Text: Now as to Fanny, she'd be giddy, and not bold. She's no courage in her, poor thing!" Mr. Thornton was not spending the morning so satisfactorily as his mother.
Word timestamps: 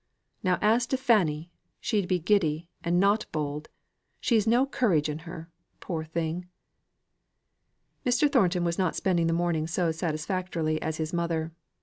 Now 0.41 0.57
as 0.63 0.87
to 0.87 0.97
Fanny, 0.97 1.51
she'd 1.79 2.07
be 2.07 2.17
giddy, 2.17 2.67
and 2.83 2.99
not 2.99 3.27
bold. 3.31 3.69
She's 4.19 4.47
no 4.47 4.65
courage 4.65 5.09
in 5.09 5.19
her, 5.29 5.51
poor 5.79 6.03
thing!" 6.03 6.47
Mr. 8.03 8.27
Thornton 8.27 8.63
was 8.63 8.79
not 8.79 8.95
spending 8.95 9.27
the 9.27 9.31
morning 9.33 9.67
so 9.67 9.91
satisfactorily 9.91 10.81
as 10.81 10.97
his 10.97 11.13
mother. 11.13 11.51